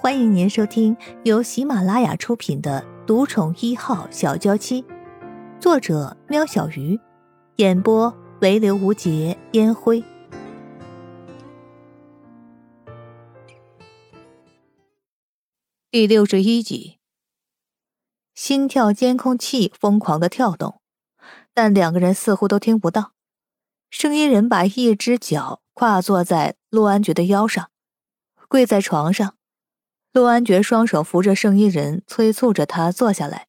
[0.00, 4.82] 欢迎您收听由喜马拉雅出品的《独宠一号小娇妻》，
[5.60, 7.00] 作者：喵小鱼，
[7.56, 10.04] 演播：唯刘无节烟灰。
[15.90, 16.98] 第六十一集，
[18.36, 20.80] 心跳监控器疯狂的跳动，
[21.52, 23.14] 但两个人似乎都听不到。
[23.90, 27.72] 声音人把一只脚跨坐在陆安觉的腰上，
[28.48, 29.34] 跪在床上。
[30.18, 33.46] 陆安觉双手扶着圣衣人，催促着他坐下来。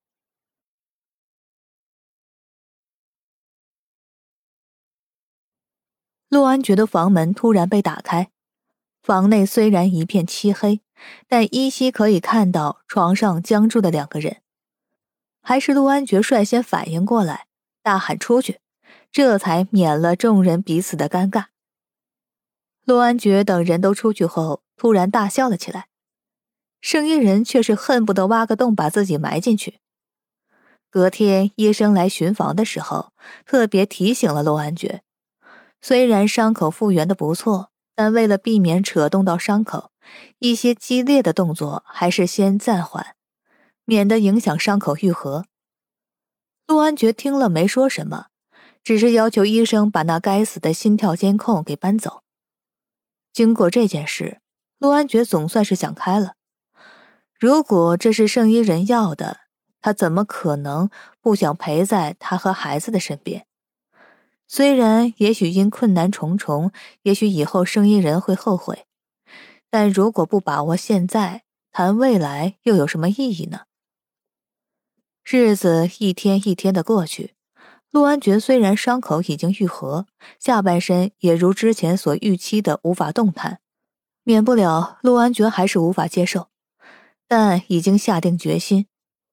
[6.30, 8.30] 陆安觉的房门突然被打开，
[9.02, 10.82] 房内虽然一片漆黑，
[11.28, 14.44] 但依稀可以看到床上僵住的两个人。
[15.42, 17.48] 还是陆安觉率先反应过来，
[17.82, 18.60] 大喊出去，
[19.12, 21.46] 这才免了众人彼此的尴尬。
[22.86, 25.89] 陆安觉等人都出去后，突然大笑了起来。
[26.82, 29.80] 圣衣人却是恨不得挖个洞把自己埋进去。
[30.90, 33.14] 隔天医生来巡房的时候，
[33.46, 35.04] 特别提醒了陆安觉，
[35.82, 39.92] 虽然伤口复原的不错，但为了避免扯动到伤口，
[40.40, 43.16] 一些激烈的动作还是先暂缓，
[43.86, 45.46] 免得影响伤口愈合。
[46.66, 48.28] 陆安觉听了没说什么，
[48.84, 52.24] 只是要求医生把那该死的心跳监控给搬走。
[53.32, 54.40] 经过这件事，
[54.80, 56.34] 陆安觉总算是想开了。
[57.40, 59.38] 如果这是圣衣人要的，
[59.80, 60.90] 他怎么可能
[61.22, 63.46] 不想陪在他和孩子的身边？
[64.46, 66.74] 虽然也许因困难重重，
[67.04, 68.88] 也许以后圣衣人会后悔，
[69.70, 73.62] 但如果不把握现在，谈未来又有什么意义呢？
[75.24, 77.36] 日子一天一天的过去，
[77.90, 80.08] 陆安觉虽然伤口已经愈合，
[80.40, 83.62] 下半身也如之前所预期的无法动弹，
[84.24, 86.50] 免不了陆安觉还是无法接受。
[87.30, 88.88] 但已经下定决心，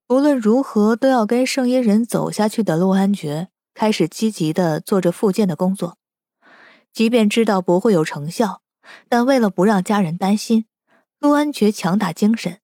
[0.08, 5.96] 无论如何都要跟圣衣人走下去的陆安觉，开始积极的做着复健的工作。
[6.92, 8.61] 即便知道不会有成效，
[9.08, 10.67] 但为了不让家人担心，
[11.18, 12.61] 陆安觉强打精神，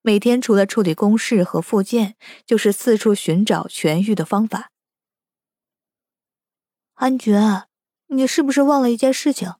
[0.00, 2.14] 每天除了处理公事和复健，
[2.46, 4.70] 就是四处寻找痊愈的方法。
[6.94, 7.66] 安觉，
[8.06, 9.54] 你是不是忘了一件事情？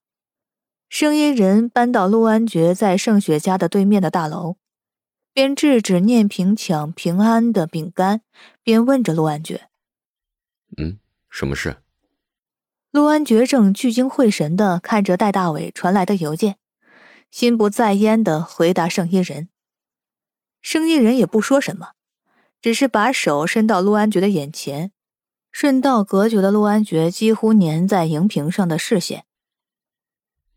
[0.88, 4.56] 声音人搬到陆安觉在盛雪家的对面的大楼。
[5.38, 8.22] 边制止念平抢平安的饼干，
[8.64, 9.68] 边问着陆安觉
[10.76, 10.98] ：“嗯，
[11.30, 11.76] 什么事？”
[12.90, 16.58] 陆安觉正聚精会神的看着戴大伟传来的邮件，
[17.30, 19.48] 心不在焉的回答圣衣人。
[20.60, 21.90] 圣衣人也不说什么，
[22.60, 24.90] 只是把手伸到陆安觉的眼前，
[25.52, 29.24] 顺道隔绝了陆安觉几乎粘在荧屏上的视线。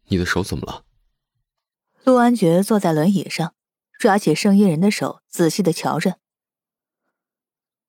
[0.05, 0.85] 你的手怎么了？
[2.03, 3.53] 陆安觉坐在轮椅上。
[4.01, 6.17] 抓起圣衣人的手，仔细的瞧着。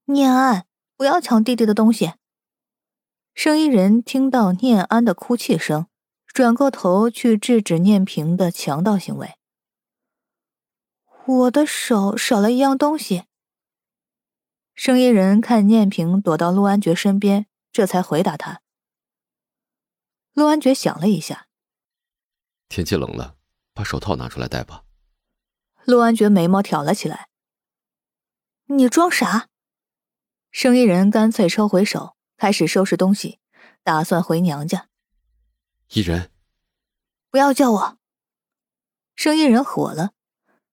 [0.04, 2.12] 念安，不要抢弟弟的东西。
[3.34, 5.86] 圣衣人听到念安的哭泣声，
[6.26, 9.36] 转过头去制止念平的强盗行为。
[11.24, 13.24] 我的手少了一样东西。
[14.74, 18.60] 圣衣人看念平躲到陆安觉身边，这才回答他。
[20.34, 21.48] 陆安觉想了一下，
[22.68, 23.36] 天气冷了，
[23.72, 24.84] 把手套拿出来戴吧。
[25.84, 27.28] 陆安觉眉毛挑了起来。
[28.66, 29.48] 你装啥！
[30.50, 33.38] 生意人干脆抽回手，开始收拾东西，
[33.82, 34.88] 打算回娘家。
[35.92, 36.30] 伊人，
[37.30, 37.98] 不要叫我！
[39.14, 40.12] 生意人火了，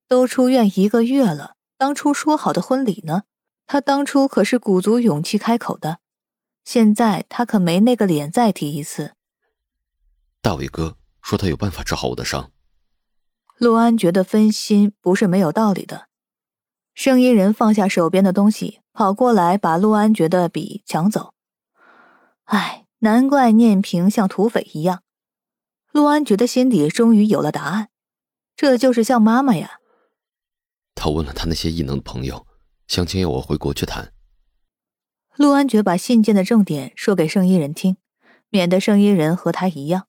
[0.08, 3.24] 都出院一个月了，当初说好的婚礼呢？
[3.66, 6.00] 他当初可是鼓足勇气开口的，
[6.64, 9.16] 现在他可没那个脸再提一次。
[10.42, 12.52] 大伟哥说他有办法治好我的伤。
[13.60, 16.08] 陆安觉得分心不是没有道理的。
[16.94, 21.34] 圣衣人放下手边的东西，跑过来把陆安觉的笔抢走。
[22.46, 25.04] 唉，难怪念平像土匪一样。
[25.92, 27.90] 陆安觉的心底终于有了答案，
[28.56, 29.80] 这就是像妈妈呀。
[30.96, 32.48] 他问了他那些异能的朋友，
[32.88, 34.14] 详情要我回国去谈。
[35.36, 37.98] 陆安觉把信件的重点说给圣衣人听，
[38.50, 40.09] 免得圣衣人和他一样。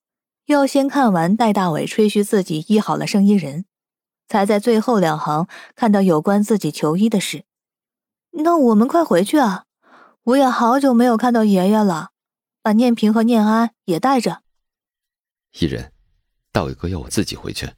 [0.50, 3.64] 要先看完戴大伟吹嘘自己医好了圣衣人，
[4.28, 7.44] 才在最后两行看到有关自己求医的事。
[8.32, 9.64] 那我们快回去啊！
[10.24, 12.10] 我也好久没有看到爷爷了，
[12.62, 14.42] 把念平和念安也带着。
[15.58, 15.92] 一人，
[16.52, 17.70] 大伟哥要我自己回去。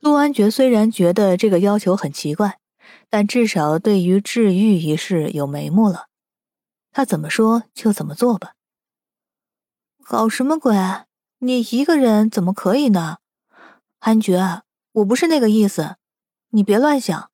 [0.00, 2.58] 陆安觉虽然觉得这个要求很奇怪，
[3.08, 6.08] 但至少对于治愈一事有眉目了。
[6.90, 8.54] 他怎么说就怎么做吧。
[10.04, 10.76] 搞什么鬼？
[11.44, 13.16] 你一个人怎么可以呢？
[13.98, 14.62] 安觉，
[14.92, 15.96] 我不是那个意思，
[16.50, 17.30] 你别乱想。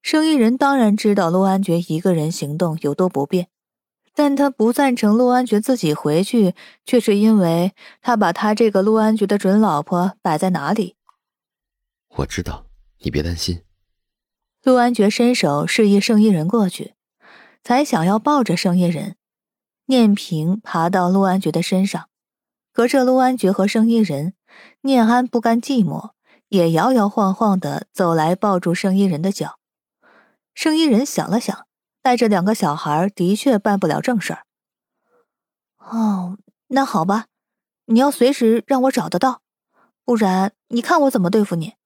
[0.00, 3.48] 生意人当然知道陆安觉一个人行动有多不便，
[4.14, 6.54] 但他不赞成陆安觉自己回去，
[6.86, 10.96] 却是因为他把他这个陆安觉的准老婆摆在哪里。
[12.08, 12.64] 我知道，
[13.00, 13.62] 你别担心。
[14.62, 16.94] 陆安觉伸手示意生意人过去，
[17.62, 19.16] 才想要抱着生意人，
[19.84, 22.08] 念平爬到陆安觉的身上，
[22.76, 24.34] 隔着陆安觉和生衣人，
[24.82, 26.10] 念安不甘寂寞，
[26.48, 29.58] 也摇摇晃晃的走来抱住生衣人的脚。
[30.52, 31.66] 生衣人想了想，
[32.02, 34.44] 带着两个小孩的确办不了正事儿。
[35.78, 36.36] 哦，
[36.66, 37.28] 那好吧，
[37.86, 39.40] 你要随时让我找得到，
[40.04, 41.76] 不然你看我怎么对付你。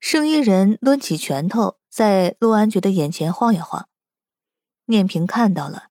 [0.00, 3.86] 生衣人抡起拳头，在陆安觉的眼前晃呀晃。
[4.86, 5.88] 念平看到了，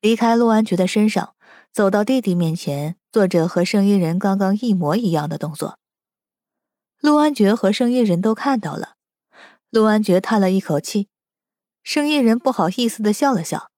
[0.00, 1.34] 离开陆安觉的身上，
[1.70, 5.78] 走到弟弟面前，做着和生意人刚刚一模一样的动作。
[7.00, 8.96] 陆安觉和生意人都看到了。
[9.70, 11.08] 陆安觉叹了一口气，
[11.82, 13.70] 生意人不好意思的笑了笑。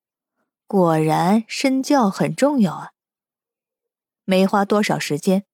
[0.66, 2.90] 果然，身教很重要啊。
[4.24, 5.44] 没花多少时间，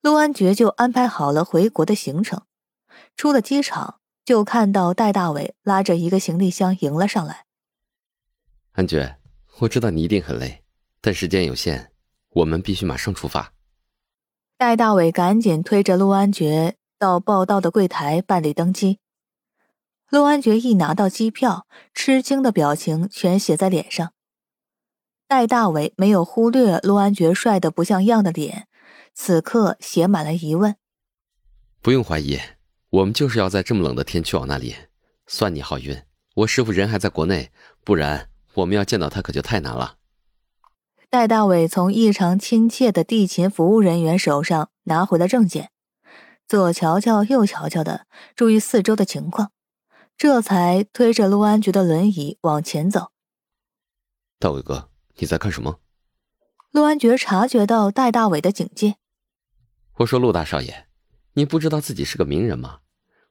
[0.00, 2.42] 陆安觉就安排好了回国的行程。
[3.16, 7.44] 出了机场，就看到戴大伟拉着一个行李箱迎了上来。
[8.72, 9.18] 安觉，
[9.60, 10.64] 我知道你一定很累，
[11.00, 11.92] 但时间有限，
[12.34, 13.52] 我们必须马上出发。
[14.56, 19.00] 戴大伟赶紧推着陆安觉到报到的柜台办理登机。
[20.10, 24.12] 陆安觉一拿到机票，吃惊的表情全写在脸上。
[25.26, 28.68] 戴大伟没有忽略陆安觉帅的不像样的脸，
[29.14, 30.76] 此刻写满了疑问。
[31.80, 32.38] 不用怀疑，
[32.90, 34.76] 我们就是要在这么冷的天去往那里。
[35.26, 36.00] 算你好运，
[36.34, 37.50] 我师傅人还在国内，
[37.82, 39.96] 不然我们要见到他可就太难了。
[41.14, 45.70] 戴大伟从异常亲切的地勤服务人员手上拿回了证件，
[46.48, 49.52] 左瞧瞧右瞧瞧的，注意四周的情况。
[50.16, 53.12] 这才推着陆安局的轮椅往前走。
[54.40, 55.78] 大伟哥，你在看什么？
[56.72, 58.96] 陆安觉察觉到戴大伟的警戒。
[59.98, 60.86] 我说陆大少爷，
[61.34, 62.80] 你不知道自己是个名人吗？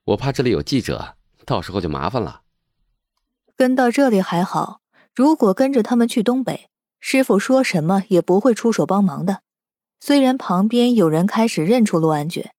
[0.06, 2.44] 我怕这里有记者，到时候就麻烦了。
[3.58, 4.80] 跟到这里还好，
[5.14, 6.70] 如果跟着他们去东北，
[7.06, 9.44] 师傅说什么也不会出手帮忙的。
[10.00, 12.54] 虽然旁边有人开始认出陆安觉，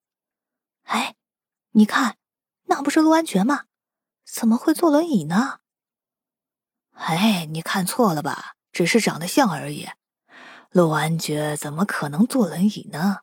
[0.82, 1.14] 哎，
[1.70, 2.18] 你看，
[2.64, 3.62] 那不是陆安觉吗？
[4.30, 5.60] 怎么会坐轮椅呢？
[6.92, 8.56] 哎，你看错了吧？
[8.70, 9.88] 只是长得像而已。
[10.70, 13.20] 陆安觉怎么可能坐轮椅呢？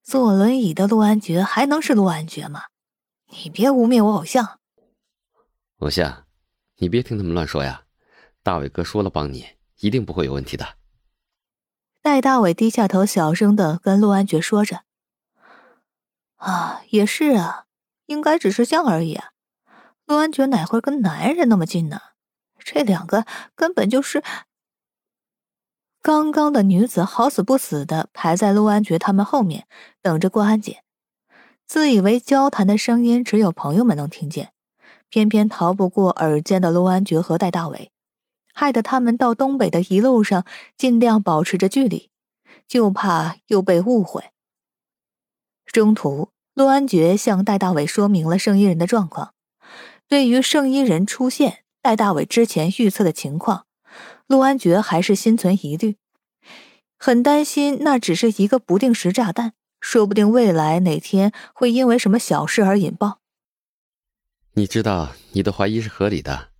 [0.00, 2.66] 坐轮椅的陆安觉还能是陆安觉吗？
[3.30, 4.60] 你别污蔑我偶像。
[5.78, 6.24] 偶像，
[6.76, 7.82] 你别听他们乱说呀。
[8.44, 9.44] 大伟哥说了帮你，
[9.82, 10.76] 一定不会有问题的。
[12.00, 14.82] 戴大伟低下头，小声的跟陆安觉说着
[16.36, 17.66] ：“啊，也是啊，
[18.06, 19.28] 应该只是像而已。”啊
[20.06, 22.00] 陆安觉哪会跟男人那么近呢？
[22.58, 23.24] 这两个
[23.54, 24.22] 根本就是……
[26.02, 29.66] 刚刚的女子好死不死的排在陆安觉他们后面，
[30.02, 30.82] 等着过安检，
[31.66, 34.52] 自以为交谈的声音只有朋友们能听见，
[35.08, 37.92] 偏偏逃不过耳尖的陆安觉和戴大伟，
[38.52, 40.44] 害得他们到东北的一路上
[40.76, 42.10] 尽量保持着距离，
[42.68, 44.30] 就怕又被误会。
[45.66, 49.34] 中途，陆安觉向戴大伟说明了圣衣人的状况。
[50.06, 53.66] 对于圣衣人出现，戴大伟之前预测的情况，
[54.26, 55.96] 陆安觉还是心存疑虑，
[56.98, 63.20] 很担心那只是一个不定时炸弹，说不定未来哪天会因为什么小事而引爆。
[64.54, 66.50] 你知道你的怀疑是合理的，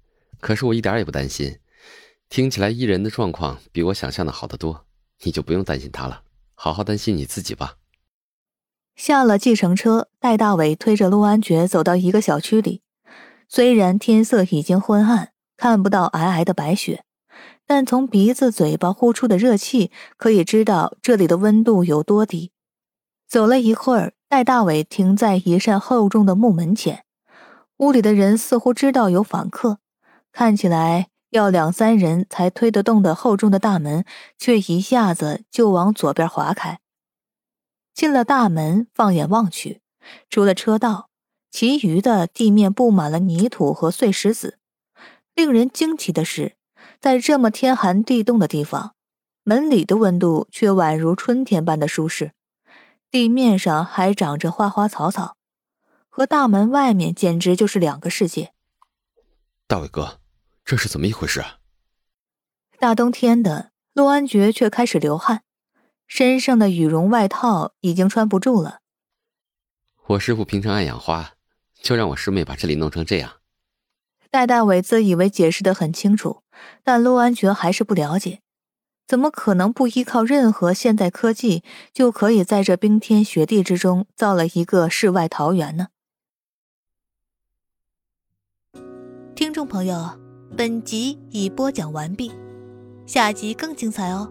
[0.40, 1.58] 可是我一点也不担心。
[2.32, 4.86] 听起来伊人的状况比我想象的好得多，
[5.22, 6.22] 你就不用担心他了，
[6.54, 7.74] 好好担心你自己吧。
[8.96, 12.80] 下了计程车，戴大伟推着陆安觉走到一个小区里。
[13.50, 17.04] 虽然天色已经昏暗，看不到皑皑的白雪，
[17.66, 22.50] 但从鼻子、嘴巴呼出的热气可以知道这里的温度有多低。
[23.28, 27.04] 走了一会儿，戴大伟停在一扇厚重的木门前，
[27.76, 29.80] 屋里的人似乎知道有访客，
[30.32, 34.04] 看起来要两三人才推得动的厚重的大门，
[34.38, 36.78] 却一下子就往左边划开。
[37.94, 39.80] 进了大门，放眼望去，
[40.30, 41.08] 除了车道。
[41.50, 44.58] 其余的地面布满了泥土和碎石子。
[45.34, 46.56] 令人惊奇的是，
[46.98, 48.94] 在这么天寒地冻的地方，
[49.42, 52.32] 门里的温度却宛如春天般的舒适。
[53.10, 55.36] 地面上还长着花花草草，
[56.08, 58.54] 和大门外面简直就是两个世界。
[59.66, 60.18] 大伟哥，
[60.64, 61.58] 这是怎么一回事啊？
[62.78, 65.42] 大冬天的，陆安觉却开始流汗，
[66.06, 68.80] 身上的羽绒外套已经穿不住了。
[70.06, 71.34] 我师傅平常爱养花。
[71.82, 73.40] 就让我师妹把这里弄成这样。
[74.30, 76.44] 戴大伟自以为解释的很清楚，
[76.84, 78.40] 但陆安觉还是不了解，
[79.04, 85.88] 怎么可能不依靠任何现代科技，就可以在这冰天雪地之中造了一个世外桃源呢？
[89.34, 90.21] 听众朋友，
[90.54, 92.30] 本集已播讲完毕，
[93.06, 94.30] 下集更精彩哦。